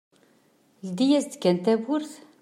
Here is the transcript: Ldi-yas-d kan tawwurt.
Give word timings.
Ldi-yas-d 0.87 1.33
kan 1.41 1.57
tawwurt. 1.63 2.11